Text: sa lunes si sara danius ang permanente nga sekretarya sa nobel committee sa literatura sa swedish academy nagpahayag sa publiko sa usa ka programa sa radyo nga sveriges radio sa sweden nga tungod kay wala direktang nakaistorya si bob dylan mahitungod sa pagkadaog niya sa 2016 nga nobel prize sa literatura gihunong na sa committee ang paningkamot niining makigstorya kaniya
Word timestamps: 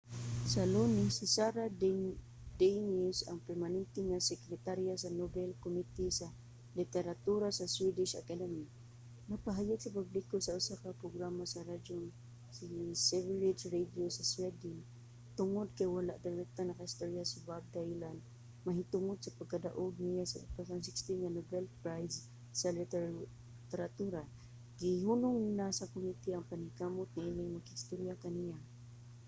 sa 0.53 0.61
lunes 0.73 1.09
si 1.17 1.25
sara 1.35 1.65
danius 2.61 3.17
ang 3.29 3.39
permanente 3.47 3.99
nga 4.09 4.19
sekretarya 4.31 4.93
sa 4.97 5.15
nobel 5.19 5.51
committee 5.63 6.09
sa 6.19 6.27
literatura 6.79 7.47
sa 7.53 7.65
swedish 7.75 8.13
academy 8.21 8.65
nagpahayag 9.29 9.79
sa 9.81 9.93
publiko 9.97 10.35
sa 10.41 10.55
usa 10.59 10.75
ka 10.83 10.89
programa 11.01 11.43
sa 11.53 11.61
radyo 11.69 11.97
nga 12.03 12.13
sveriges 13.07 13.61
radio 13.75 14.05
sa 14.17 14.23
sweden 14.33 14.75
nga 14.81 14.87
tungod 15.39 15.67
kay 15.77 15.89
wala 15.97 16.13
direktang 16.25 16.67
nakaistorya 16.69 17.23
si 17.25 17.37
bob 17.47 17.63
dylan 17.73 18.17
mahitungod 18.65 19.17
sa 19.21 19.35
pagkadaog 19.39 19.93
niya 20.05 20.23
sa 20.31 20.37
2016 20.41 21.21
nga 21.21 21.31
nobel 21.37 21.65
prize 21.81 22.15
sa 22.59 22.67
literatura 22.79 24.21
gihunong 24.81 25.41
na 25.57 25.67
sa 25.79 25.89
committee 25.93 26.33
ang 26.33 26.45
paningkamot 26.49 27.09
niining 27.13 27.51
makigstorya 27.55 28.13
kaniya 28.23 28.57